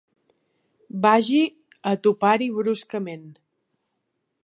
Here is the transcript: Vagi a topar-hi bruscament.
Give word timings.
Vagi 1.03 1.43
a 1.91 1.95
topar-hi 2.07 2.51
bruscament. 2.59 3.33